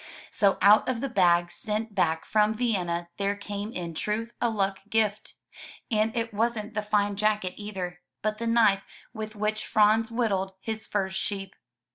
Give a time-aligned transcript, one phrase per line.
[0.31, 4.79] So out of the bag sent back from Vienna there came in truth a luck
[4.89, 5.35] gift,
[5.91, 8.83] and it wasn't the fine jacket either, but the knife
[9.13, 11.55] with which Franz whittled his first sheep.